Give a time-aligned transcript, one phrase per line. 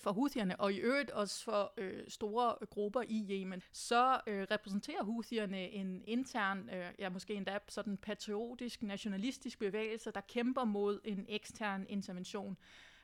[0.00, 5.04] for Houthierne, og i øvrigt også for øh, store grupper i Yemen, så øh, repræsenterer
[5.04, 11.26] Houthierne en intern, øh, ja måske endda sådan patriotisk, nationalistisk bevægelse, der kæmper mod en
[11.28, 12.56] ekstern intervention.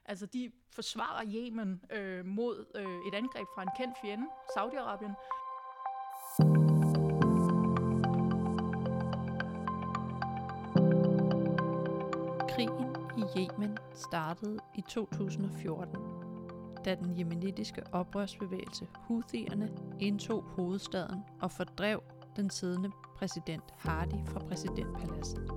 [0.05, 4.27] Altså de forsvarer Yemen øh, mod øh, et angreb fra en kendt fjende,
[4.57, 5.15] Saudi-Arabien.
[12.55, 16.24] Krigen i Yemen startede i 2014,
[16.85, 19.71] da den jemenitiske oprørsbevægelse Houthierne
[20.01, 22.03] indtog hovedstaden og fordrev
[22.37, 25.51] den siddende præsident Hadi fra præsidentpaladset.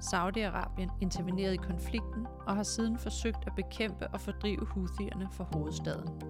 [0.00, 6.22] Saudi-Arabien intervenerede i konflikten og har siden forsøgt at bekæmpe og fordrive Houthierne fra hovedstaden.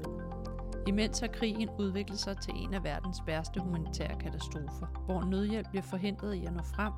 [0.87, 5.83] Imens har krigen udviklet sig til en af verdens værste humanitære katastrofer, hvor nødhjælp bliver
[5.83, 6.92] forhindret i at nå frem,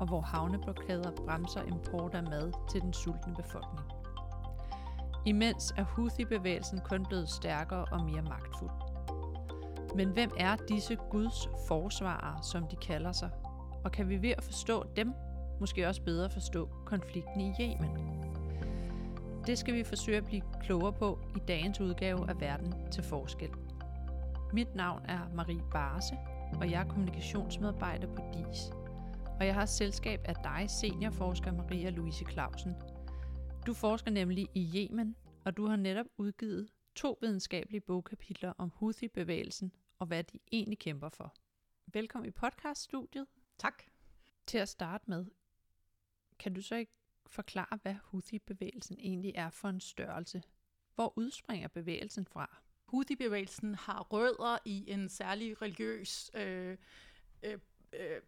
[0.00, 3.97] og hvor havneblokader bremser import af mad til den sultne befolkning.
[5.28, 8.70] Imens er Houthi-bevægelsen kun blevet stærkere og mere magtfuld.
[9.96, 13.30] Men hvem er disse Guds forsvarere, som de kalder sig?
[13.84, 15.12] Og kan vi ved at forstå dem,
[15.60, 17.90] måske også bedre forstå konflikten i Yemen?
[19.46, 23.50] Det skal vi forsøge at blive klogere på i dagens udgave af Verden til Forskel.
[24.52, 26.14] Mit navn er Marie Barse,
[26.60, 28.70] og jeg er kommunikationsmedarbejder på DIS.
[29.40, 32.74] Og jeg har selskab af dig, seniorforsker Maria Louise Clausen.
[33.68, 39.72] Du forsker nemlig i Yemen, og du har netop udgivet to videnskabelige bogkapitler om Houthi-bevægelsen
[39.98, 41.34] og hvad de egentlig kæmper for.
[41.86, 43.26] Velkommen i podcaststudiet.
[43.58, 43.82] Tak.
[44.46, 45.26] Til at starte med,
[46.38, 46.92] kan du så ikke
[47.26, 50.42] forklare, hvad Houthi-bevægelsen egentlig er for en størrelse?
[50.94, 52.56] Hvor udspringer bevægelsen fra?
[52.84, 56.76] Houthi-bevægelsen har rødder i en særlig religiøs øh,
[57.42, 57.58] øh,
[57.92, 58.20] øh,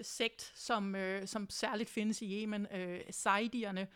[0.00, 3.88] sekt, som, øh, som særligt findes i Yemen, øh, Saidierne,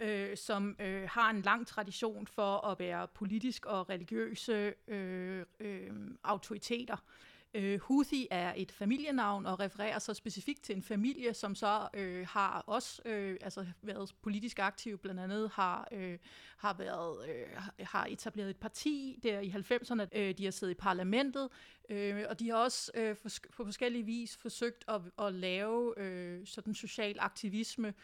[0.00, 5.90] øh, som øh, har en lang tradition for at være politisk og religiøse øh, øh,
[6.24, 6.96] autoriteter.
[7.54, 12.26] Øh, Houthi er et familienavn og refererer så specifikt til en familie, som så øh,
[12.26, 16.18] har også øh, altså været politisk aktiv, blandt andet har, øh,
[16.56, 17.46] har, været, øh,
[17.78, 20.18] har etableret et parti der i 90'erne.
[20.18, 21.48] Øh, de har siddet i parlamentet,
[21.88, 26.46] øh, og de har også øh, for, på forskellige vis forsøgt at, at lave øh,
[26.46, 27.94] sådan social aktivisme.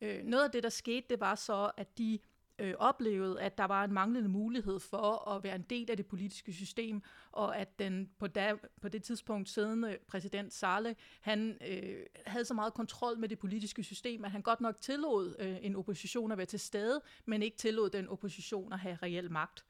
[0.00, 2.18] Øh, noget af det, der skete, det var så, at de
[2.58, 6.06] øh, oplevede, at der var en manglende mulighed for at være en del af det
[6.06, 12.06] politiske system, og at den på, da, på det tidspunkt siddende præsident Saleh, han øh,
[12.26, 15.76] havde så meget kontrol med det politiske system, at han godt nok tillod øh, en
[15.76, 19.64] opposition at være til stede, men ikke tillod den opposition at have reel magt.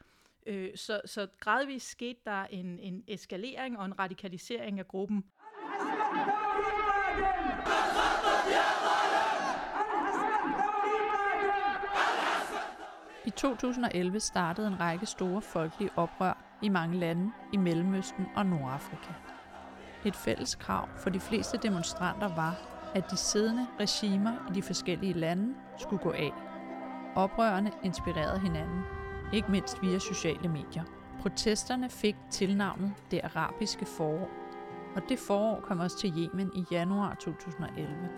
[0.47, 5.25] Øh, så, så gradvist skete der en, en eskalering og en radikalisering af gruppen.
[13.37, 19.13] 2011 startede en række store folkelige oprør i mange lande i Mellemøsten og Nordafrika.
[20.05, 22.57] Et fælles krav for de fleste demonstranter var,
[22.95, 26.33] at de siddende regimer i de forskellige lande skulle gå af.
[27.17, 28.83] Oprørerne inspirerede hinanden,
[29.33, 30.85] ikke mindst via sociale medier.
[31.21, 34.31] Protesterne fik tilnavnet det arabiske forår,
[34.97, 38.09] og det forår kom også til Yemen i januar 2011.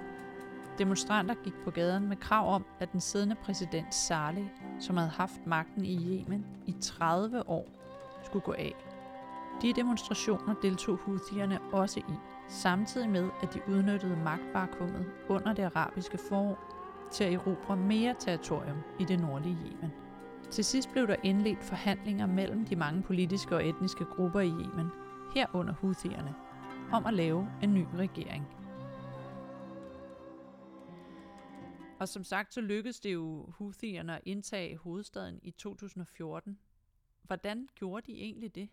[0.79, 4.47] Demonstranter gik på gaden med krav om, at den siddende præsident Saleh,
[4.81, 7.69] som havde haft magten i Yemen i 30 år,
[8.25, 8.75] skulle gå af.
[9.63, 12.15] De demonstrationer deltog Houthierne også i,
[12.49, 16.59] samtidig med at de udnyttede magtvakuumet under det arabiske forår
[17.13, 19.93] til at erobre mere territorium i det nordlige Yemen.
[20.51, 24.91] Til sidst blev der indledt forhandlinger mellem de mange politiske og etniske grupper i Yemen,
[25.35, 26.35] herunder Houthierne,
[26.93, 28.49] om at lave en ny regering.
[31.99, 36.59] Og som sagt, så lykkedes det jo Houthierne at indtage hovedstaden i 2014.
[37.23, 38.69] Hvordan gjorde de egentlig det?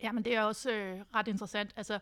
[0.00, 1.72] Jamen, det er også øh, ret interessant.
[1.76, 1.98] Altså,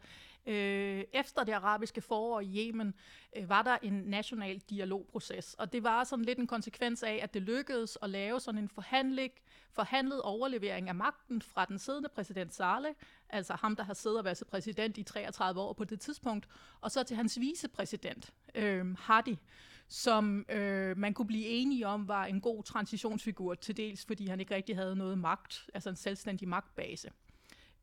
[0.47, 2.95] øh, efter det arabiske forår i Yemen,
[3.37, 7.35] øh, var der en national dialogproces, og det var sådan lidt en konsekvens af, at
[7.35, 9.33] det lykkedes at lave sådan en forhandling,
[9.73, 12.95] forhandlet overlevering af magten fra den siddende præsident Saleh,
[13.29, 16.49] altså ham, der har siddet og været præsident i 33 år på det tidspunkt,
[16.81, 19.39] og så til hans vicepræsident, øh, Hadi,
[19.89, 24.41] som øh, man kunne blive enige om var en god transitionsfigur til dels, fordi han
[24.41, 27.11] ikke rigtig havde noget magt, altså en selvstændig magtbase.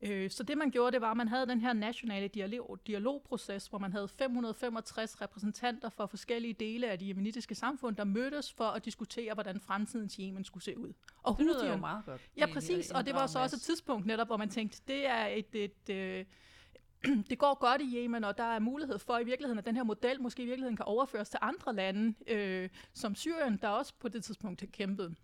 [0.02, 3.66] Øh, så det man gjorde, det var, at man havde den her nationale dialog, dialogproces,
[3.66, 8.64] hvor man havde 565 repræsentanter fra forskellige dele af det jemenitiske samfund, der mødtes for
[8.64, 10.92] at diskutere, hvordan fremtidens Yemen skulle se ud.
[11.22, 12.20] Og det lyder jo meget godt.
[12.36, 15.26] Ja, præcis, og det var så også et tidspunkt netop, hvor man tænkte, det er
[15.26, 16.24] et, et, et øh,
[17.30, 19.82] det går godt i Yemen, og der er mulighed for i virkeligheden, at den her
[19.82, 24.08] model måske i virkeligheden kan overføres til andre lande, øh, som Syrien, der også på
[24.08, 25.14] det tidspunkt kæmpede.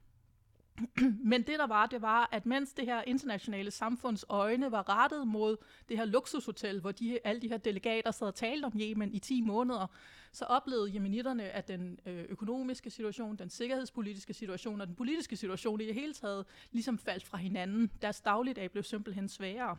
[1.32, 5.28] Men det der var, det var, at mens det her internationale samfunds øjne var rettet
[5.28, 5.56] mod
[5.88, 9.18] det her luksushotel, hvor de, alle de her delegater sad og talte om Yemen i
[9.18, 9.86] 10 måneder,
[10.32, 15.80] så oplevede jemenitterne, at den øh, økonomiske situation, den sikkerhedspolitiske situation og den politiske situation
[15.80, 17.90] i det hele taget ligesom faldt fra hinanden.
[18.02, 19.76] Deres dagligdag blev simpelthen sværere.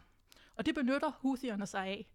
[0.55, 2.07] Og det benytter Houthierne sig af.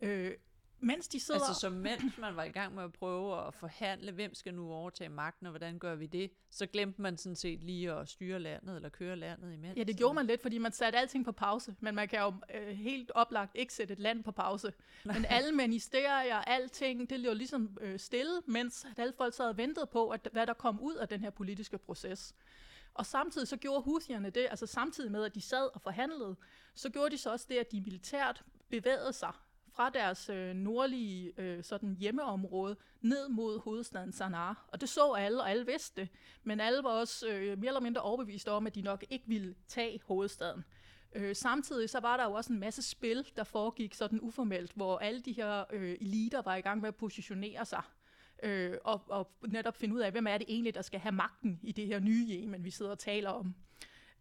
[0.00, 0.32] Øh,
[0.80, 1.40] mens de sidder...
[1.40, 4.72] Altså så mens man var i gang med at prøve at forhandle, hvem skal nu
[4.72, 8.40] overtage magten, og hvordan gør vi det, så glemte man sådan set lige at styre
[8.40, 9.78] landet, eller køre landet imens.
[9.78, 12.34] Ja, det gjorde man lidt, fordi man satte alting på pause, men man kan jo
[12.54, 14.72] øh, helt oplagt ikke sætte et land på pause.
[15.04, 15.14] Nej.
[15.14, 19.86] Men alle ministerier, alting, det lå ligesom øh, stille, mens alle folk sad og ventede
[19.86, 22.34] på, at, hvad der kom ud af den her politiske proces.
[22.98, 26.36] Og samtidig så gjorde Houthierne det, altså samtidig med, at de sad og forhandlede,
[26.74, 29.32] så gjorde de så også det, at de militært bevægede sig
[29.72, 34.54] fra deres øh, nordlige øh, sådan hjemmeområde ned mod hovedstaden Sanaa.
[34.68, 36.08] Og det så alle, og alle vidste det.
[36.42, 39.54] Men alle var også øh, mere eller mindre overbeviste om, at de nok ikke ville
[39.68, 40.64] tage hovedstaden.
[41.14, 44.98] Øh, samtidig så var der jo også en masse spil, der foregik sådan uformelt, hvor
[44.98, 47.82] alle de her øh, eliter var i gang med at positionere sig.
[48.42, 51.60] Øh, og, og netop finde ud af, hvem er det egentlig, der skal have magten
[51.62, 53.54] i det her nye Yemen, vi sidder og taler om.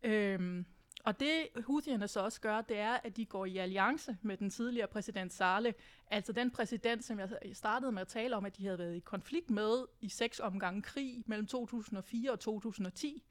[0.03, 0.63] Øh,
[1.03, 4.49] og det Houthierne så også gør, det er, at de går i alliance med den
[4.49, 5.73] tidligere præsident Saleh,
[6.07, 8.99] altså den præsident, som jeg startede med at tale om, at de havde været i
[8.99, 13.23] konflikt med i seks omgange krig mellem 2004 og 2010.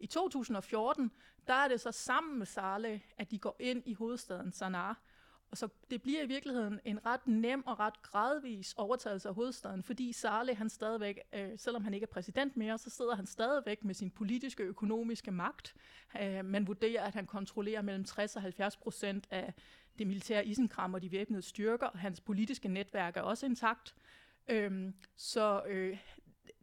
[0.00, 1.10] I 2014,
[1.46, 4.92] der er det så sammen med Saleh, at de går ind i hovedstaden Sanaa,
[5.56, 10.12] så det bliver i virkeligheden en ret nem og ret gradvis overtagelse af hovedstaden, fordi
[10.12, 13.94] Saleh, han stadigvæk, øh, selvom han ikke er præsident mere, så sidder han stadigvæk med
[13.94, 15.74] sin politiske og økonomiske magt.
[16.20, 19.54] Øh, man vurderer, at han kontrollerer mellem 60 og 70 procent af
[19.98, 21.88] det militære isenkram og de væbnede styrker.
[21.94, 23.94] Hans politiske netværk er også intakt.
[24.48, 25.98] Øh, så øh,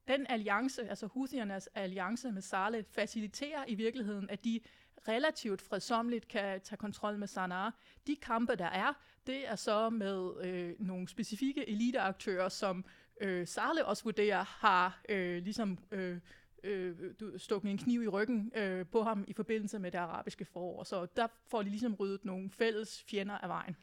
[0.07, 4.59] den alliance, altså Houthiernes alliance med Saleh, faciliterer i virkeligheden, at de
[5.07, 7.69] relativt fredsomligt kan tage kontrol med Sanaa.
[8.07, 8.93] De kampe, der er,
[9.27, 12.85] det er så med øh, nogle specifikke eliteaktører, som
[13.21, 16.19] øh, Sarle også vurderer har øh, ligesom øh,
[16.63, 16.95] øh,
[17.37, 20.83] stukket en kniv i ryggen øh, på ham i forbindelse med det arabiske forår.
[20.83, 23.75] Så der får de ligesom ryddet nogle fælles fjender af vejen.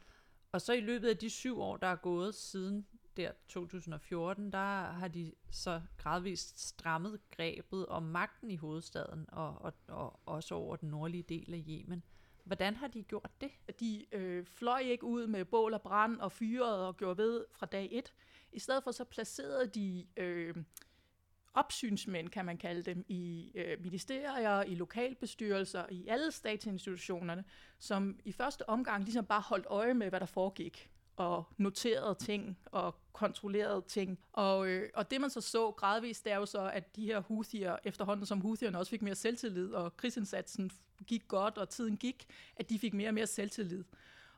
[0.53, 4.83] Og så i løbet af de syv år, der er gået siden der 2014, der
[4.83, 10.77] har de så gradvist strammet grebet om magten i hovedstaden og, og, og også over
[10.77, 12.03] den nordlige del af Yemen.
[12.45, 13.51] Hvordan har de gjort det?
[13.81, 17.67] De øh, fløj ikke ud med bål og brand og fyrede og gjorde ved fra
[17.67, 18.13] dag et.
[18.53, 20.55] I stedet for så placerede de øh,
[21.55, 27.45] opsynsmænd, kan man kalde dem, i øh, ministerier, i lokalbestyrelser, i alle statsinstitutionerne,
[27.79, 32.59] som i første omgang ligesom bare holdt øje med, hvad der foregik og noterede ting
[32.67, 34.19] og kontrollerede ting.
[34.33, 37.21] Og, øh, og det man så så gradvist, det er jo så, at de her
[37.21, 40.71] Houthier, efterhånden som Houthierne også fik mere selvtillid, og krigsindsatsen
[41.07, 42.27] gik godt, og tiden gik,
[42.57, 43.85] at de fik mere og mere selvtillid.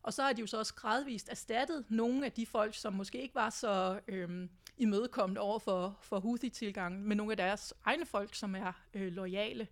[0.02, 3.22] Og så har de jo så også gradvist erstattet nogle af de folk, som måske
[3.22, 8.34] ikke var så øh, imødekommende over for, for Houthi-tilgangen, med nogle af deres egne folk,
[8.34, 9.68] som er øh, lojale.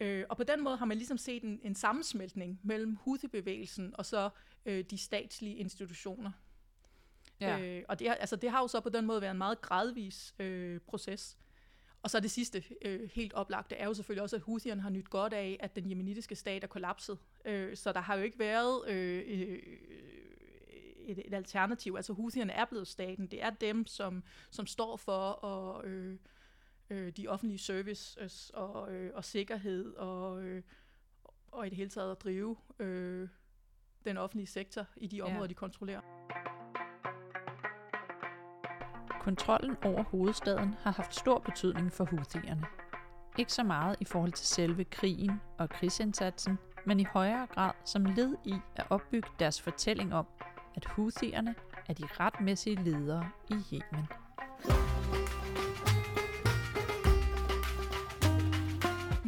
[0.00, 4.06] Øh, og på den måde har man ligesom set en, en sammensmeltning mellem Houthi-bevægelsen og
[4.06, 4.30] så
[4.66, 6.30] øh, de statslige institutioner.
[7.40, 7.60] Ja.
[7.60, 10.34] Øh, og det, altså, det har jo så på den måde været en meget gradvis
[10.38, 11.38] øh, proces.
[12.02, 15.10] Og så det sidste øh, helt oplagte er jo selvfølgelig også, at Houthierne har nyt
[15.10, 17.18] godt af, at den jemenitiske stat er kollapset.
[17.44, 19.58] Øh, så der har jo ikke været øh, øh,
[20.96, 21.94] et, et alternativ.
[21.96, 23.26] Altså Houthierne er blevet staten.
[23.26, 26.18] Det er dem, som, som står for og, øh,
[26.90, 30.62] øh, de offentlige services og, øh, og sikkerhed og, øh,
[31.50, 33.28] og i det hele taget at drive øh,
[34.04, 35.46] den offentlige sektor i de områder, ja.
[35.46, 36.00] de kontrollerer.
[39.20, 42.64] Kontrollen over hovedstaden har haft stor betydning for Houthierne.
[43.38, 48.04] Ikke så meget i forhold til selve krigen og krigsindsatsen, men i højere grad som
[48.04, 50.26] led i at opbygge deres fortælling om,
[50.74, 51.54] at Houthierne
[51.88, 54.21] er de retmæssige ledere i Yemen.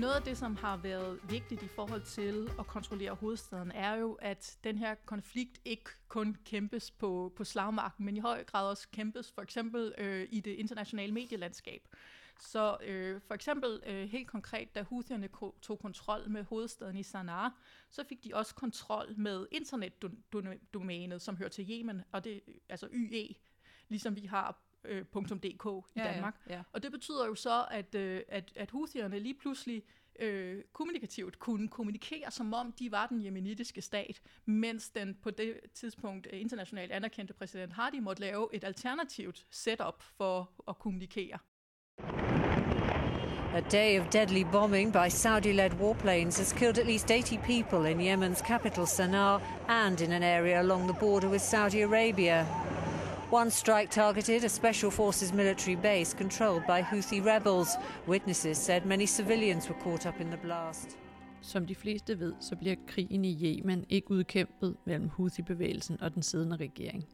[0.04, 4.12] Noget af det, som har været vigtigt i forhold til at kontrollere hovedstaden, er jo,
[4.12, 8.88] at den her konflikt ikke kun kæmpes på, på slagmarken, men i høj grad også
[8.92, 11.88] kæmpes for eksempel øh, i det internationale medielandskab.
[12.40, 15.28] Så øh, for eksempel øh, helt konkret, da Houthierne
[15.62, 17.48] tog kontrol med hovedstaden i Sanaa,
[17.90, 23.34] så fik de også kontrol med internetdomænet, som hører til Yemen, og det altså YE,
[23.88, 26.36] ligesom vi har øh, .dk i ja, Danmark.
[26.48, 26.62] Ja, ja.
[26.72, 29.82] Og det betyder jo så, at, øh, at, at Houthierne lige pludselig
[30.18, 35.60] øh, kommunikativt kunne kommunikere, som om de var den jemenitiske stat, mens den på det
[35.74, 41.38] tidspunkt øh, internationalt anerkendte præsident Hadi måtte lave et alternativt setup for at kommunikere.
[43.54, 47.84] A day of deadly bombing by Saudi led warplanes has killed at least 80 people
[47.90, 52.46] in Yemen's capital Sana'a and in an area along the border with Saudi Arabia.
[53.32, 57.68] One strike targeted a special forces military base controlled by Houthi rebels.
[58.08, 60.98] Witnesses said many civilians were caught up in the blast.
[61.40, 66.22] Som de fleste ved, så bliver krigen i Yemen ikke udkæmpet mellem Houthi-bevægelsen og den
[66.22, 67.04] siddende regering.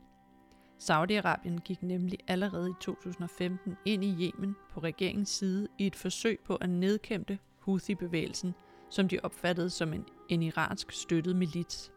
[0.78, 6.40] Saudi-Arabien gik nemlig allerede i 2015 ind i Yemen på regeringens side i et forsøg
[6.46, 8.54] på at nedkæmpe Houthi-bevægelsen,
[8.90, 11.92] som de opfattede som en, en iransk støttet milits.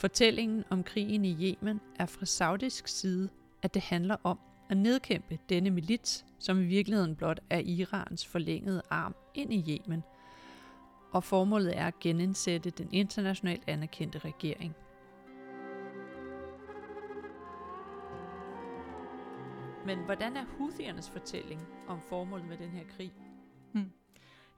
[0.00, 3.28] Fortællingen om krigen i Yemen er fra saudisk side,
[3.62, 4.38] at det handler om
[4.70, 10.02] at nedkæmpe denne milits, som i virkeligheden blot er Irans forlængede arm ind i Yemen,
[11.12, 14.74] og formålet er at genindsætte den internationalt anerkendte regering.
[19.86, 23.12] Men hvordan er Houthiernes fortælling om formålet med den her krig?
[23.72, 23.90] Hmm.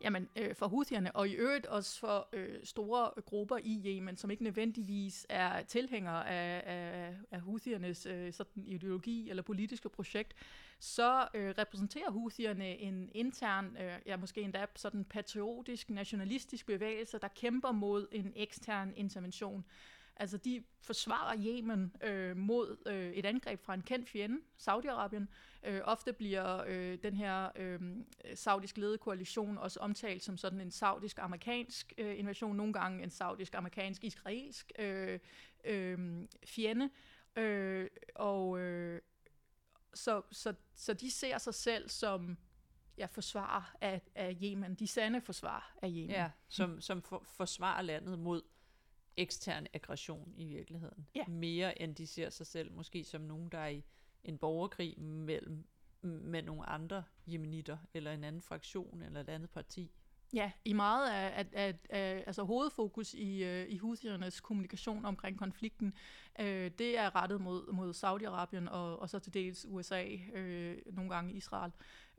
[0.00, 4.30] Jamen, øh, for Houthierne, og i øvrigt også for øh, store grupper i Yemen, som
[4.30, 10.34] ikke nødvendigvis er tilhængere af, af, af Houthiernes øh, sådan ideologi eller politiske projekt,
[10.78, 17.28] så øh, repræsenterer Houthierne en intern, øh, ja måske endda sådan patriotisk, nationalistisk bevægelse, der
[17.28, 19.64] kæmper mod en ekstern intervention.
[20.20, 25.26] Altså de forsvarer Yemen øh, mod øh, et angreb fra en kendt fjende, Saudi-Arabien.
[25.64, 27.80] Øh, ofte bliver øh, den her øh,
[28.34, 34.72] saudisk ledede koalition også omtalt som sådan en saudisk-amerikansk øh, invasion, nogle gange en saudisk-amerikansk-israelsk
[34.78, 35.18] øh,
[35.64, 36.90] øh, fjende.
[37.36, 39.00] Øh, og øh,
[39.94, 42.38] så, så, så de ser sig selv som
[42.98, 46.10] ja, forsvar af, af Yemen, de sande forsvar af Yemen.
[46.10, 48.42] Ja, som, som for, forsvarer landet mod
[49.20, 51.06] ekstern aggression i virkeligheden.
[51.14, 51.24] Ja.
[51.28, 53.84] Mere end de ser sig selv måske som nogen, der er i
[54.24, 55.64] en borgerkrig mellem
[56.02, 59.90] med nogle andre jemenitter, eller en anden fraktion, eller et andet parti.
[60.32, 65.38] Ja, i meget af, af, af, af altså hovedfokus i, uh, i Houthiernes kommunikation omkring
[65.38, 65.94] konflikten,
[66.38, 71.10] uh, det er rettet mod, mod Saudi-Arabien og, og så til dels USA, uh, nogle
[71.14, 71.72] gange Israel.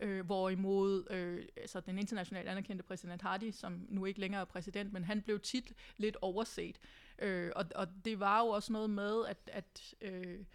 [0.05, 4.93] Uh, hvorimod uh, altså den internationalt anerkendte præsident Hadi, som nu ikke længere er præsident,
[4.93, 6.79] men han blev tit lidt overset.
[7.23, 10.45] Uh, og, og det var jo også noget med, at, at uh,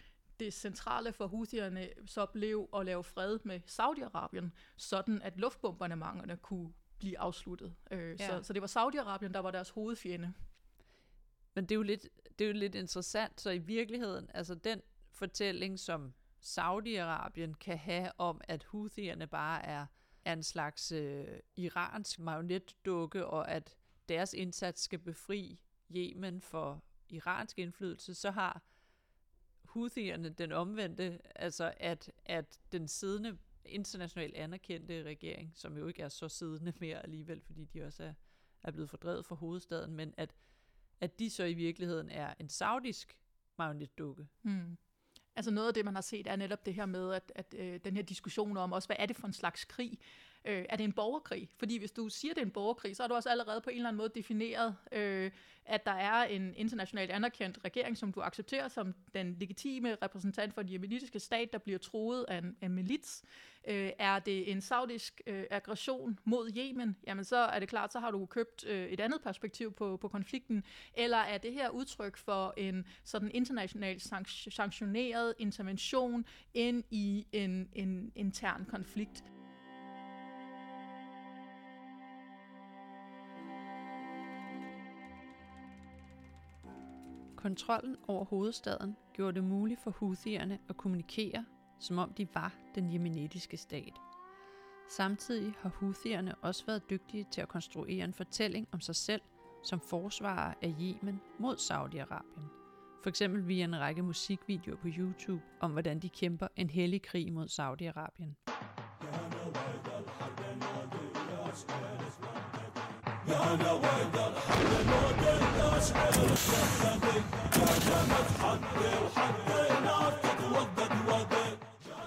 [0.41, 6.73] det centrale for Houthierne så blev at lave fred med Saudi-Arabien, sådan at luftbombardementerne kunne
[6.99, 7.75] blive afsluttet.
[7.91, 8.29] Øh, ja.
[8.29, 10.33] så, så det var Saudi-Arabien, der var deres hovedfjende.
[11.55, 14.83] Men det er, jo lidt, det er jo lidt interessant, så i virkeligheden, altså den
[15.11, 16.13] fortælling, som
[16.47, 19.87] Saudi-Arabien kan have om, at Houthierne bare er,
[20.25, 23.77] er en slags øh, iransk marionetdukke, og at
[24.09, 25.61] deres indsats skal befri
[25.97, 28.63] Yemen for iransk indflydelse, så har
[29.65, 36.09] Houthierne den omvendte, altså at, at den siddende internationalt anerkendte regering, som jo ikke er
[36.09, 38.15] så siddende mere alligevel, fordi de også er,
[38.63, 40.35] er blevet fordrevet fra hovedstaden, men at,
[41.01, 43.19] at de så i virkeligheden er en saudisk
[43.59, 44.27] marionetdukke.
[44.43, 44.77] Mm.
[45.37, 47.81] Altså noget af det, man har set, er netop det her med, at, at øh,
[47.85, 49.99] den her diskussion om også, hvad er det for en slags krig?
[50.47, 51.49] Øh, er det en borgerkrig?
[51.59, 53.77] Fordi hvis du siger, det er en borgerkrig, så har du også allerede på en
[53.77, 55.31] eller anden måde defineret, øh,
[55.65, 60.63] at der er en internationalt anerkendt regering, som du accepterer som den legitime repræsentant for
[60.63, 63.25] den jemenitiske stat, der bliver troet af en, en milits.
[63.69, 66.97] Øh, er det en saudisk øh, aggression mod Yemen?
[67.07, 70.09] Jamen så er det klart, så har du købt øh, et andet perspektiv på, på
[70.09, 70.65] konflikten.
[70.95, 74.03] Eller er det her udtryk for en sådan internationalt
[74.51, 76.25] sanktioneret intervention
[76.55, 79.25] ind i en, en intern konflikt?
[87.47, 91.45] Kontrollen over hovedstaden gjorde det muligt for Houthierne at kommunikere,
[91.81, 93.93] som om de var den jemenitiske stat.
[94.91, 99.23] Samtidig har Houthierne også været dygtige til at konstruere en fortælling om sig selv
[99.65, 102.49] som forsvarer af Yemen mod Saudi-Arabien.
[103.03, 107.33] For eksempel via en række musikvideoer på YouTube om, hvordan de kæmper en hellig krig
[107.33, 108.46] mod Saudi-Arabien.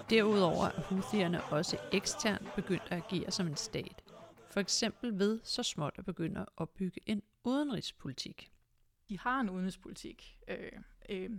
[0.09, 4.03] Derudover er Houthierne også eksternt begyndt at agere som en stat.
[4.51, 8.51] For eksempel ved så småt at begynde at opbygge en udenrigspolitik.
[9.09, 10.37] De har en udenrigspolitik.
[10.47, 10.71] Øh,
[11.09, 11.29] øh,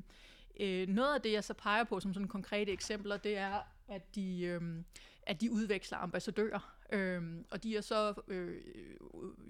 [0.61, 4.15] øh, noget af det, jeg så peger på som sådan konkrete eksempler, det er, at
[4.15, 4.63] de, øh,
[5.23, 6.80] at de udveksler ambassadører.
[6.93, 8.61] Øhm, og de er så, øh,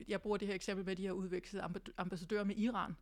[0.08, 1.62] jeg bruger det her eksempel med, at de har udvekslet
[1.98, 2.96] ambassadører med Iran.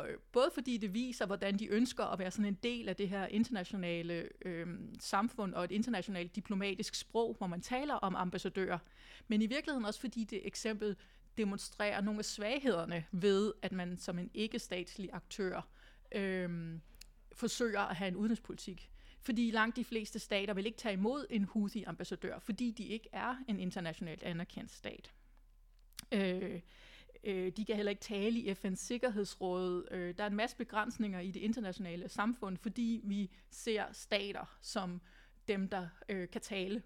[0.00, 3.08] Øh, både fordi det viser, hvordan de ønsker at være sådan en del af det
[3.08, 4.66] her internationale øh,
[5.00, 8.78] samfund og et internationalt diplomatisk sprog, hvor man taler om ambassadører,
[9.28, 10.96] men i virkeligheden også fordi det eksempel
[11.38, 15.68] demonstrerer nogle af svaghederne ved, at man som en ikke-statslig aktør
[16.12, 16.78] øh,
[17.32, 18.90] forsøger at have en udenrigspolitik.
[19.26, 23.36] Fordi langt de fleste stater vil ikke tage imod en Houthi-ambassadør, fordi de ikke er
[23.48, 25.12] en internationalt anerkendt stat.
[26.12, 26.60] Øh,
[27.24, 29.88] øh, de kan heller ikke tale i FN's Sikkerhedsråd.
[29.90, 35.00] Øh, der er en masse begrænsninger i det internationale samfund, fordi vi ser stater som
[35.48, 36.82] dem, der øh, kan tale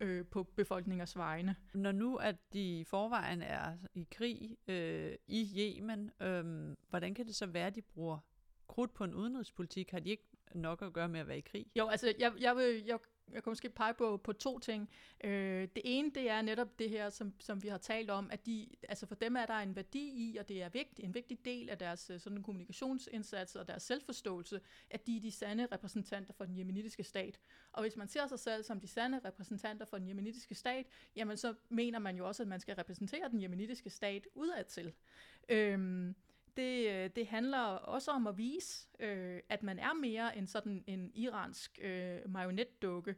[0.00, 1.56] øh, på befolkningers vegne.
[1.74, 7.26] Når nu at de i forvejen er i krig øh, i Yemen, øh, hvordan kan
[7.26, 8.18] det så være, at de bruger
[8.68, 9.90] krudt på en udenrigspolitik?
[9.90, 11.66] Har de ikke nok at gøre med at være i krig?
[11.76, 12.98] Jo, altså jeg, jeg, vil, jeg,
[13.32, 14.90] jeg kan måske pege på, på to ting.
[15.24, 18.46] Øh, det ene, det er netop det her, som, som vi har talt om, at
[18.46, 21.44] de, altså for dem er der en værdi i, og det er vigtig, en vigtig
[21.44, 26.32] del af deres øh, sådan kommunikationsindsats og deres selvforståelse, at de er de sande repræsentanter
[26.32, 27.38] for den jemenitiske stat.
[27.72, 31.36] Og hvis man ser sig selv som de sande repræsentanter for den jemenitiske stat, jamen
[31.36, 34.92] så mener man jo også, at man skal repræsentere den jemenitiske stat udadtil.
[35.48, 36.14] Øh,
[36.56, 40.84] det, øh, det handler også om at vise, øh, at man er mere end sådan
[40.86, 43.14] en iransk øh, marionetdukke,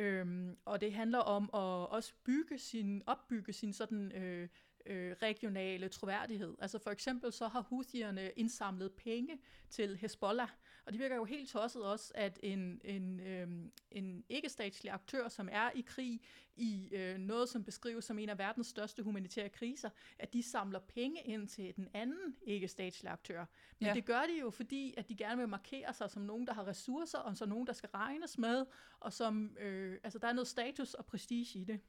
[0.00, 4.48] Øhm, og det handler om at også bygge sin, opbygge sin sådan øh,
[4.86, 6.56] øh, regionale troværdighed.
[6.58, 9.38] Altså for eksempel så har Houthierne indsamlet penge
[9.70, 10.48] til Hezbollah,
[10.84, 13.48] og det virker jo helt tosset også, at en, en, øh,
[13.90, 16.20] en ikke-statslig aktør, som er i krig
[16.56, 20.78] i øh, noget, som beskrives som en af verdens største humanitære kriser, at de samler
[20.78, 23.44] penge ind til den anden ikke-statslige aktør.
[23.78, 23.94] Men ja.
[23.94, 26.66] det gør de jo, fordi at de gerne vil markere sig som nogen, der har
[26.66, 28.66] ressourcer, og som nogen, der skal regnes med,
[29.00, 31.80] og som, øh, altså der er noget status og prestige i det.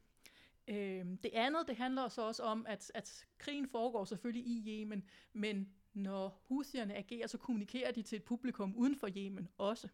[0.68, 5.04] Øh, det andet, det handler så også om, at, at krigen foregår selvfølgelig i Yemen,
[5.34, 9.88] men når Houthierne agerer, så kommunikerer de til et publikum uden for Yemen også.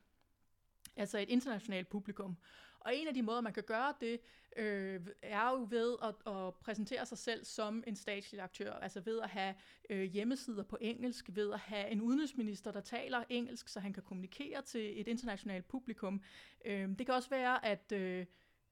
[0.95, 2.37] Altså et internationalt publikum.
[2.79, 4.19] Og en af de måder, man kan gøre det,
[4.57, 8.73] øh, er jo ved at, at præsentere sig selv som en statslig aktør.
[8.73, 9.55] Altså ved at have
[9.89, 14.03] øh, hjemmesider på engelsk, ved at have en udenrigsminister, der taler engelsk, så han kan
[14.03, 16.21] kommunikere til et internationalt publikum.
[16.65, 17.91] Øh, det kan også være, at...
[17.91, 18.25] Øh,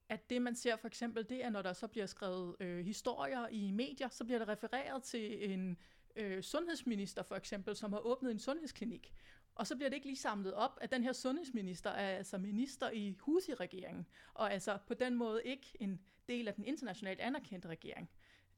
[0.09, 3.47] at det man ser for eksempel, det er, når der så bliver skrevet øh, historier
[3.47, 5.77] i medier, så bliver der refereret til en
[6.15, 9.13] øh, sundhedsminister for eksempel, som har åbnet en sundhedsklinik.
[9.55, 12.89] Og så bliver det ikke lige samlet op, at den her sundhedsminister er altså minister
[12.89, 18.09] i Husi-regeringen, og altså på den måde ikke en del af den internationalt anerkendte regering.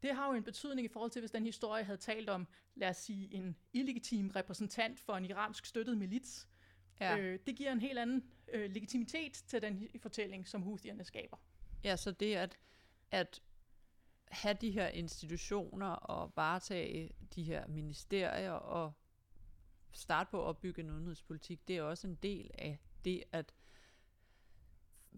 [0.04, 2.90] Det har jo en betydning i forhold til, hvis den historie havde talt om, lad
[2.90, 6.48] os sige, en illegitim repræsentant for en iransk støttet milits,
[7.00, 7.18] Ja.
[7.18, 11.38] Øh, det giver en helt anden øh, legitimitet til den fortælling, som Houthierne skaber.
[11.84, 12.58] Ja, så det at,
[13.12, 13.42] at
[14.28, 18.94] have de her institutioner og varetage de her ministerier og
[19.92, 23.54] starte på at opbygge en udenrigspolitik, det er også en del af det at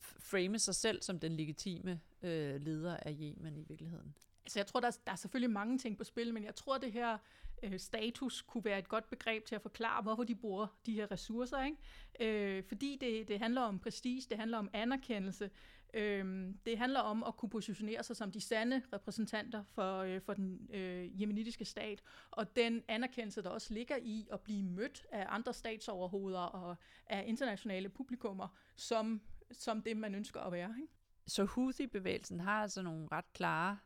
[0.02, 4.16] frame sig selv som den legitime øh, leder af Yemen i virkeligheden.
[4.46, 6.78] Altså jeg tror, der er, der er selvfølgelig mange ting på spil, men jeg tror,
[6.78, 7.18] det her
[7.64, 11.12] øh, status kunne være et godt begreb til at forklare, hvorfor de bruger de her
[11.12, 11.64] ressourcer.
[11.64, 12.58] Ikke?
[12.58, 15.50] Øh, fordi det, det handler om prestige, det handler om anerkendelse,
[15.94, 20.34] øh, det handler om at kunne positionere sig som de sande repræsentanter for, øh, for
[20.34, 25.26] den øh, jemenitiske stat, og den anerkendelse, der også ligger i at blive mødt af
[25.30, 30.76] andre statsoverhoveder og af internationale publikummer, som, som det, man ønsker at være.
[30.82, 30.94] Ikke?
[31.28, 33.78] Så Houthi-bevægelsen har altså nogle ret klare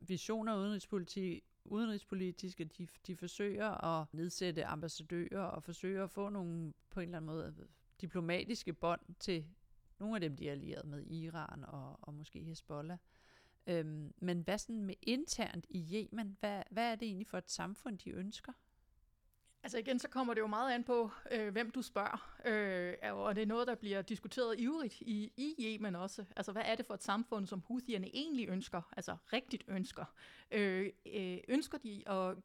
[0.00, 7.00] visioner udenrigspolitik, udenrigspolitiske, de, de forsøger at nedsætte ambassadører og forsøger at få nogle på
[7.00, 7.54] en eller anden måde
[8.00, 9.46] diplomatiske bånd til
[9.98, 12.98] nogle af dem, de er allieret med Iran og, og måske Hezbollah.
[13.66, 17.50] Øhm, men hvad sådan med internt i Yemen, hvad, hvad er det egentlig for et
[17.50, 18.52] samfund, de ønsker?
[19.64, 22.36] Altså igen, så kommer det jo meget an på, øh, hvem du spørger.
[22.44, 26.24] Øh, og det er noget, der bliver diskuteret ivrigt i, i Yemen også.
[26.36, 28.82] Altså, hvad er det for et samfund, som Houthierne egentlig ønsker?
[28.96, 30.04] Altså, rigtigt ønsker.
[30.50, 32.36] Øh, øh, ønsker de at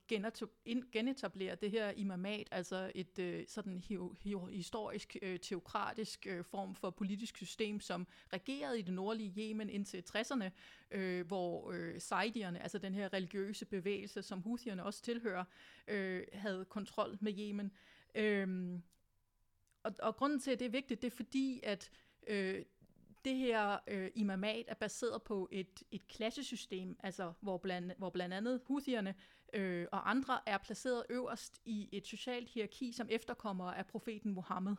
[0.91, 3.77] genetablere det her imamat, altså et øh, sådan
[4.51, 10.03] historisk, øh, teokratisk øh, form for politisk system, som regerede i det nordlige Yemen indtil
[10.15, 10.49] 60'erne,
[10.91, 15.43] øh, hvor øh, Saidierne, altså den her religiøse bevægelse, som Houthierne også tilhører,
[15.87, 17.71] øh, havde kontrol med Yemen.
[18.15, 18.79] Øh,
[19.83, 21.91] og, og grunden til, at det er vigtigt, det er fordi, at
[22.27, 22.65] øh,
[23.25, 28.33] det her øh, imamat er baseret på et, et klassesystem, altså hvor blandt, hvor blandt
[28.33, 29.15] andet Houthierne
[29.53, 34.75] øh, og andre er placeret øverst i et socialt hierarki, som efterkommer af profeten Mohammed.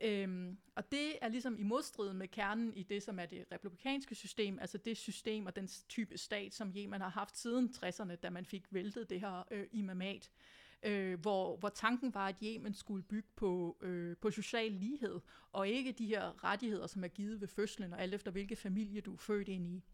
[0.00, 4.14] Øhm, og det er ligesom i modstrid med kernen i det, som er det republikanske
[4.14, 8.30] system, altså det system og den type stat, som Yemen har haft siden 60'erne, da
[8.30, 10.30] man fik væltet det her øh, imamat.
[10.82, 15.20] øh, hvor, hvor tanken var, at Yemen skulle bygge på, øh, på social lighed,
[15.52, 19.00] og ikke de her rettigheder, som er givet ved fødslen, og alt efter hvilke familie
[19.00, 19.84] du er født ind i.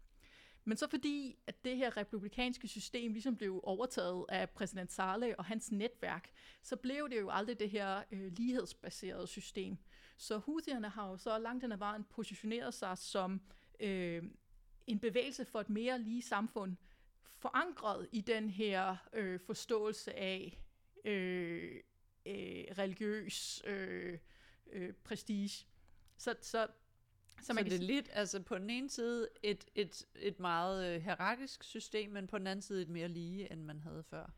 [0.67, 5.45] Men så fordi, at det her republikanske system ligesom blev overtaget af præsident Saleh og
[5.45, 6.29] hans netværk,
[6.61, 9.77] så blev det jo aldrig det her øh, lighedsbaserede system.
[10.17, 13.41] Så Houthierne har jo så langt hen ad vejen positioneret sig som
[13.79, 14.23] øh,
[14.87, 16.75] en bevægelse for et mere lige samfund,
[17.39, 20.63] forankret i den her øh, forståelse af
[21.05, 21.81] øh,
[22.25, 24.17] øh, religiøs øh,
[24.71, 25.65] øh, prestige.
[26.17, 26.67] Så, så
[27.41, 30.95] så, man så det er lidt, altså på den ene side et, et, et meget
[30.95, 34.31] øh, hierarkisk system, men på den anden side et mere lige, end man havde før.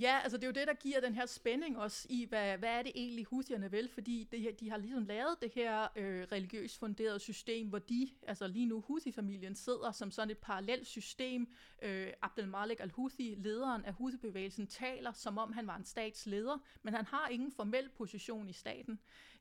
[0.00, 2.68] Ja, altså det er jo det, der giver den her spænding også i, hvad, hvad
[2.68, 6.78] er det egentlig Houthierne vil, fordi det, de har ligesom lavet det her øh, religiøst
[6.78, 11.48] funderede system, hvor de, altså lige nu Houthi-familien, sidder som sådan et parallelt system.
[11.82, 16.94] Øh, Abdel Malik al-Houthi, lederen af Houthi-bevægelsen, taler som om han var en statsleder, men
[16.94, 18.98] han har ingen formel position i staten.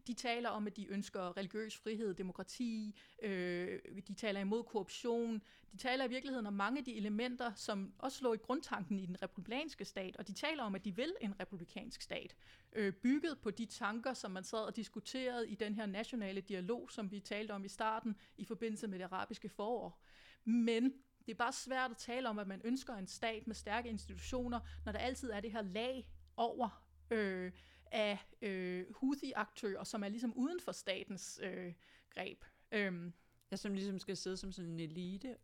[0.07, 5.77] De taler om, at de ønsker religiøs frihed, demokrati, øh, de taler imod korruption, de
[5.77, 9.21] taler i virkeligheden om mange af de elementer, som også lå i grundtanken i den
[9.21, 12.35] republikanske stat, og de taler om, at de vil en republikansk stat,
[12.73, 16.91] øh, bygget på de tanker, som man sad og diskuterede i den her nationale dialog,
[16.91, 20.01] som vi talte om i starten i forbindelse med det arabiske forår.
[20.45, 20.93] Men
[21.25, 24.59] det er bare svært at tale om, at man ønsker en stat med stærke institutioner,
[24.85, 27.51] når der altid er det her lag over øh,
[27.93, 31.73] af øh, Houthi-aktører, som er ligesom uden for statens øh,
[32.09, 32.43] greb.
[32.71, 33.13] Øhm.
[33.51, 35.37] Ja, som ligesom skal sidde som sådan en elite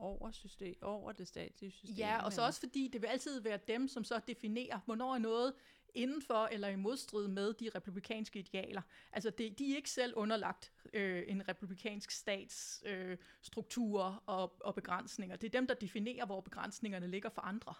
[0.00, 1.96] over, system, over det statslige system.
[1.96, 5.18] Ja, og så også fordi det vil altid være dem, som så definerer, hvornår er
[5.18, 5.54] noget
[5.94, 8.82] indenfor eller i modstrid med de republikanske idealer.
[9.12, 14.74] Altså det, de er ikke selv underlagt øh, en republikansk stats øh, strukturer og, og
[14.74, 15.36] begrænsninger.
[15.36, 17.74] Det er dem, der definerer, hvor begrænsningerne ligger for andre.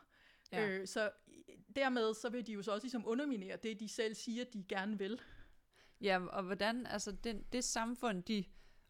[0.53, 0.69] Ja.
[0.69, 1.11] Øh, så
[1.77, 4.99] dermed så vil de jo så også ligesom underminere det, de selv siger, de gerne
[4.99, 5.21] vil.
[6.01, 8.45] Ja, og hvordan, altså den, det samfund, de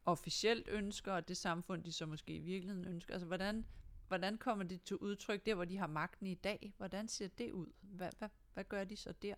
[0.05, 3.67] officielt ønsker, og det samfund, de så måske i virkeligheden ønsker, altså hvordan,
[4.09, 6.75] hvordan kommer det til udtryk der, hvor de har magten i dag?
[6.77, 7.67] Hvordan ser det ud?
[7.81, 9.35] Hvad, hvad, hvad gør de så der?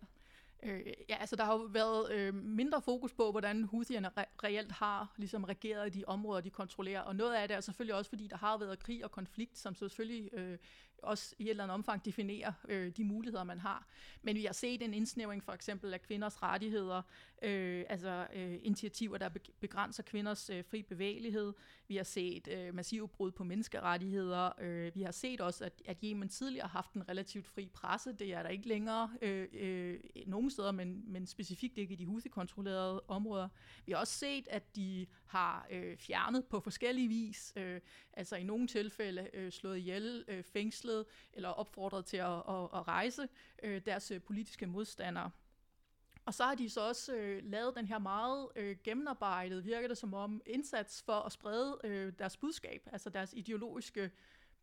[0.62, 4.72] Øh, ja, altså der har jo været øh, mindre fokus på, hvordan Houthierne re- reelt
[4.72, 7.00] har ligesom regeret i de områder, de kontrollerer.
[7.00, 9.74] Og noget af det er selvfølgelig også, fordi der har været krig og konflikt, som
[9.74, 10.58] selvfølgelig øh,
[11.02, 13.86] også i et eller andet omfang definerer øh, de muligheder, man har.
[14.22, 17.02] Men vi har set en indsnævring for eksempel af kvinders rettigheder,
[17.42, 19.28] øh, altså øh, initiativer, der
[19.60, 21.52] begrænser kvinders øh, fri bevægelighed.
[21.88, 24.50] Vi har set øh, massive brud på menneskerettigheder.
[24.60, 28.12] Øh, vi har set også, at, at Yemen tidligere har haft en relativt fri presse.
[28.12, 32.06] Det er der ikke længere øh, øh, nogen steder, men, men specifikt ikke i de
[32.06, 33.48] Houthi-kontrollerede områder.
[33.86, 37.80] Vi har også set, at de har øh, fjernet på forskellige vis, øh,
[38.12, 42.88] altså i nogle tilfælde øh, slået ihjel, øh, fængslet eller opfordret til at, at, at
[42.88, 43.28] rejse
[43.62, 45.30] øh, deres øh, politiske modstandere.
[46.24, 49.98] Og så har de så også øh, lavet den her meget øh, gennemarbejdet, virker det
[49.98, 54.10] som om, indsats for at sprede øh, deres budskab, altså deres ideologiske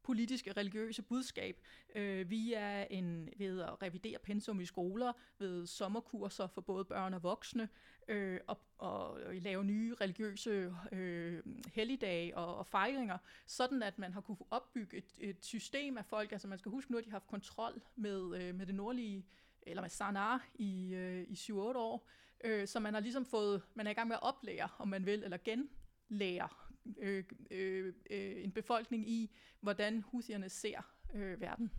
[0.03, 1.61] politiske, religiøse budskab
[1.95, 7.23] øh, via en, ved at revidere pensum i skoler, ved sommerkurser for både børn og
[7.23, 7.69] voksne,
[8.07, 11.43] øh, og, og lave nye religiøse øh,
[11.73, 16.31] helligdage og, og fejringer, sådan at man har kunne opbygge et, et system af folk.
[16.31, 19.25] Altså man skal huske nu, at de har haft kontrol med, øh, med det nordlige
[19.61, 22.09] eller med Sanar i, øh, i 7-8 år,
[22.43, 25.05] øh, så man har ligesom fået, man er i gang med at oplære, om man
[25.05, 26.49] vil, eller genlære
[26.97, 30.81] øh, øh, øh, en befolkning i, hvordan husierne ser
[31.13, 31.71] øh, verden.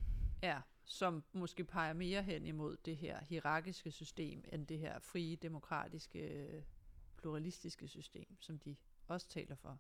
[0.43, 5.37] Ja, som måske peger mere hen imod det her hierarkiske system, end det her frie,
[5.37, 6.65] demokratiske,
[7.17, 9.79] pluralistiske system, som de også taler for.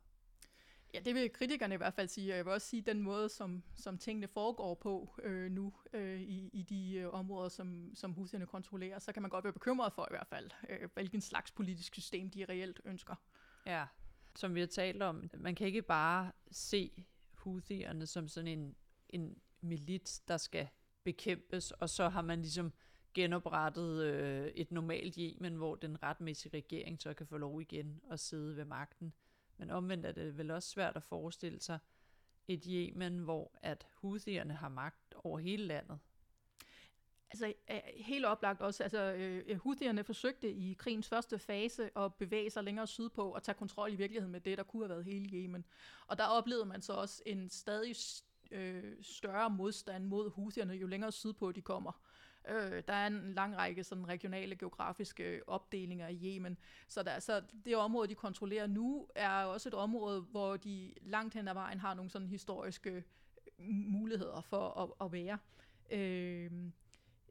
[0.94, 3.02] Ja, det vil kritikerne i hvert fald sige, og jeg vil også sige, at den
[3.02, 7.90] måde, som, som tingene foregår på øh, nu øh, i, i de øh, områder, som,
[7.94, 11.20] som husene kontrollerer, så kan man godt være bekymret for i hvert fald, øh, hvilken
[11.20, 13.14] slags politisk system de reelt ønsker.
[13.66, 13.86] Ja,
[14.36, 18.76] som vi har talt om, man kan ikke bare se Houthierne som sådan en,
[19.08, 20.68] en milit, der skal
[21.04, 22.72] bekæmpes, og så har man ligesom
[23.14, 28.20] genoprettet øh, et normalt Yemen, hvor den retmæssige regering så kan få lov igen at
[28.20, 29.12] sidde ved magten.
[29.60, 31.78] Men omvendt er det vel også svært at forestille sig
[32.48, 35.98] et Yemen, hvor at Houthierne har magt over hele landet.
[37.30, 37.52] Altså
[37.96, 42.86] helt oplagt også, altså øh, Houthierne forsøgte i krigens første fase at bevæge sig længere
[42.86, 45.64] sydpå og tage kontrol i virkeligheden med det, der kunne have været hele Yemen.
[46.06, 47.96] Og der oplevede man så også en stadig
[48.50, 51.92] øh, større modstand mod Houthierne, jo længere sydpå de kommer.
[52.48, 56.58] Øh, der er en lang række sådan regionale geografiske opdelinger i Yemen.
[56.88, 61.34] Så, der, så det område, de kontrollerer nu, er også et område, hvor de langt
[61.34, 63.02] hen ad vejen har nogle sådan historiske øh,
[63.68, 65.38] muligheder for at, at være.
[65.90, 66.50] Øh,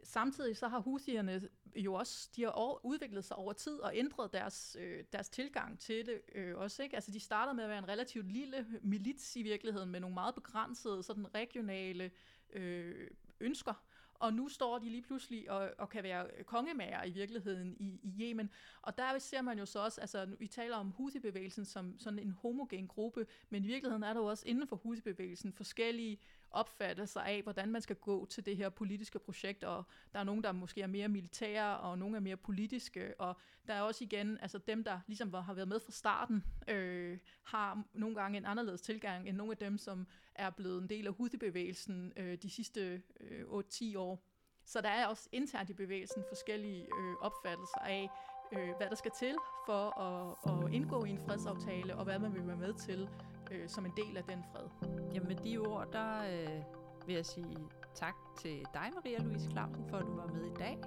[0.03, 1.41] samtidig så har Houthierne
[1.75, 6.05] jo også, de har udviklet sig over tid og ændret deres, øh, deres tilgang til
[6.05, 6.83] det øh, også.
[6.83, 6.95] Ikke?
[6.95, 10.35] Altså de startede med at være en relativt lille milits i virkeligheden, med nogle meget
[10.35, 12.11] begrænsede sådan regionale
[12.53, 13.07] øh,
[13.39, 13.83] ønsker
[14.19, 18.15] og nu står de lige pludselig og, og kan være kongemager i virkeligheden i, i
[18.21, 18.49] Yemen.
[18.81, 22.31] Og der ser man jo så også, altså vi taler om Houthi-bevægelsen som sådan en
[22.31, 26.19] homogen gruppe, men i virkeligheden er der jo også inden for Houthi-bevægelsen forskellige
[26.51, 29.83] opfattelser af, hvordan man skal gå til det her politiske projekt, og
[30.13, 33.35] der er nogen, der måske er mere militære, og nogle er mere politiske, og
[33.67, 37.83] der er også igen, altså dem, der ligesom har været med fra starten, øh, har
[37.93, 41.13] nogle gange en anderledes tilgang end nogle af dem, som er blevet en del af
[41.13, 44.25] Houthi-bevægelsen øh, de sidste øh, 8-10 år.
[44.65, 48.09] Så der er også internt i bevægelsen forskellige øh, opfattelser af,
[48.51, 49.35] øh, hvad der skal til
[49.65, 53.09] for at, at indgå i en fredsaftale, og hvad man vil være med til
[53.51, 54.89] øh, som en del af den fred.
[55.13, 56.63] Jamen med de ord, der øh,
[57.07, 57.57] vil jeg sige
[57.95, 60.77] tak til dig, Maria Louise Clausen, for at du var med i dag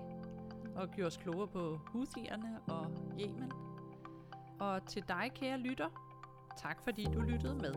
[0.77, 2.87] og gjorde os klogere på Houthierne og
[3.21, 3.53] Yemen.
[4.61, 5.89] Og til dig, kære lytter,
[6.59, 7.75] tak fordi du lyttede med.